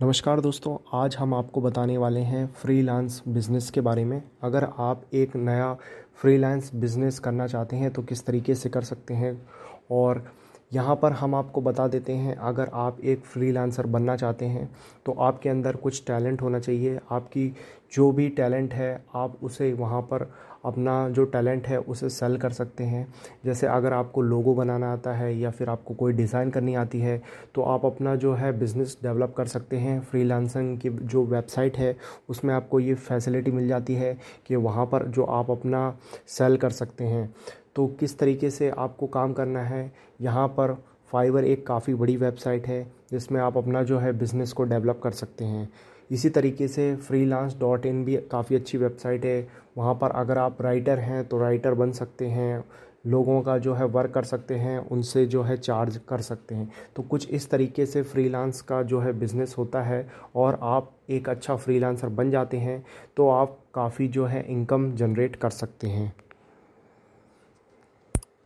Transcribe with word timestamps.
नमस्कार 0.00 0.40
दोस्तों, 0.40 0.76
आज 0.94 1.14
हम 1.16 1.34
आपको 1.34 1.60
बताने 1.60 1.96
वाले 1.98 2.20
हैं 2.20 2.46
फ्रीलांस 2.54 3.22
बिज़नेस 3.28 3.70
के 3.70 3.80
बारे 3.80 4.04
में। 4.04 4.22
अगर 4.42 4.64
आप 4.78 5.04
एक 5.14 5.36
नया 5.36 5.72
फ्रीलांस 6.20 6.70
बिज़नेस 6.74 7.18
करना 7.18 7.46
चाहते 7.46 7.76
हैं 7.76 7.90
तो 7.90 8.02
किस 8.02 8.24
तरीके 8.26 8.54
से 8.54 8.68
कर 8.68 8.82
सकते 8.82 9.14
हैं? 9.14 9.40
और 9.90 10.22
यहाँ 10.72 10.96
पर 10.96 11.12
हम 11.12 11.34
आपको 11.34 11.60
बता 11.60 11.86
देते 11.88 12.12
हैं, 12.12 12.36
अगर 12.36 12.70
आप 12.74 13.00
एक 13.00 13.24
फ्रीलांसर 13.24 13.86
बनना 13.86 14.16
चाहते 14.16 14.46
हैं 14.46 14.68
तो 15.06 15.12
आपके 15.12 15.48
अंदर 15.48 15.76
कुछ 15.76 16.02
टैलेंट 16.06 16.42
होना 16.42 16.58
चाहिए। 16.58 16.98
आपकी 17.10 17.48
जो 17.92 18.10
भी 18.12 18.28
टैलेंट 18.28 18.74
है, 18.74 19.04
आप 19.14 19.38
उसे 19.42 19.72
वहाँ 19.72 20.02
पर 20.02 20.30
अपना 20.66 21.08
जो 21.08 21.24
टैलेंट 21.26 21.66
है 21.66 21.78
उसे 21.78 22.08
सेल 22.10 22.36
कर 22.36 22.50
सकते 22.52 22.84
हैं। 22.84 23.06
जैसे 23.44 23.66
अगर 23.66 23.92
आपको 23.92 24.22
लोगो 24.22 24.54
बनाना 24.54 24.92
आता 24.92 25.12
है 25.12 25.34
या 25.34 25.50
फिर 25.50 25.68
आपको 25.68 25.94
कोई 25.94 26.12
डिज़ाइन 26.12 26.50
करनी 26.50 26.74
आती 26.74 27.00
है 27.00 27.20
तो 27.54 27.62
आप 27.64 27.84
अपना 27.86 28.14
जो 28.16 28.32
है 28.34 28.52
बिज़नेस 28.58 28.96
डेवलप 29.02 29.34
कर 29.36 29.46
सकते 29.46 29.76
हैं। 29.76 30.00
फ्रीलांसिंग 30.02 30.76
की 30.78 30.90
जो 30.90 31.24
वेबसाइट 31.26 31.76
है, 31.76 31.96
उसमें 32.28 32.54
आपको 32.54 32.80
ये 32.80 32.94
फैसिलिटी 32.96 33.50
मिल 33.50 33.68
जाती 33.68 33.94
है 33.94 34.16
कि 34.46 34.56
वहाँ 34.56 34.86
पर 34.86 35.06
जो 35.06 35.24
आप 35.24 35.50
अपना 35.50 35.96
सेल 36.28 36.56
कर 36.56 36.70
सकते 36.72 37.04
हैं। 37.04 37.32
तो 37.76 37.86
किस 38.00 38.18
तरीके 38.18 38.50
से 38.50 38.68
आपको 38.70 39.06
काम 39.08 39.32
करना 39.32 39.62
है, 39.62 39.90
यहाँ 40.20 40.46
पर 40.50 40.76
फाइवर 41.10 41.44
एक 41.44 41.66
काफ़ी 41.66 41.94
बड़ी 41.94 42.16
वेबसाइट 42.16 42.66
है, 42.66 42.86
जिसमें 43.10 43.40
आप 43.40 43.56
अपना 43.58 43.82
जो 43.82 43.98
है 43.98 44.12
बिज़नेस 44.18 44.52
को 44.52 44.64
डेवलप 44.64 45.00
कर 45.02 45.10
सकते 45.12 45.44
हैं। 45.44 45.68
इसी 46.10 46.28
तरीके 46.30 46.68
से 46.68 46.94
फ्रीलांस 46.96 47.56
डॉट 47.60 47.86
इन 47.86 48.04
भी 48.04 48.16
काफ़ी 48.30 48.56
अच्छी 48.56 48.78
वेबसाइट 48.78 49.24
है। 49.24 49.46
वहाँ 49.78 49.94
पर 49.94 50.10
अगर 50.10 50.38
आप 50.38 50.62
राइटर 50.62 50.98
हैं 50.98 51.24
तो 51.24 51.38
राइटर 51.38 51.74
बन 51.74 51.92
सकते 51.92 52.26
हैं, 52.26 52.64
लोगों 53.06 53.40
का 53.42 53.56
जो 53.58 53.74
है 53.74 53.84
वर्क 53.86 54.10
कर 54.10 54.24
सकते 54.24 54.54
हैं, 54.54 54.78
उनसे 54.80 55.24
जो 55.26 55.42
है 55.42 55.56
चार्ज 55.56 56.00
कर 56.08 56.20
सकते 56.20 56.54
हैं। 56.54 56.70
तो 56.96 57.02
कुछ 57.02 57.28
इस 57.30 57.48
तरीके 57.50 57.86
से 57.86 58.02
फ्रीलांस 58.02 58.60
का 58.60 58.82
जो 58.82 59.00
है 59.00 59.12
बिज़नेस 59.18 59.54
होता 59.58 59.82
है, 59.82 60.06
और 60.36 60.58
आप 60.62 60.90
एक 61.10 61.28
अच्छा 61.28 61.56
फ्रीलांसर 61.56 62.08
बन 62.10 62.30
जाते 62.30 62.56
हैं 62.56 62.84
तो 63.16 63.28
आप 63.28 63.58
काफ़ी 63.74 64.08
जो 64.08 64.24
है 64.26 64.44
इनकम 64.48 64.94
जनरेट 64.94 65.36
कर 65.36 65.50
सकते 65.52 65.86
हैं। 65.86 66.12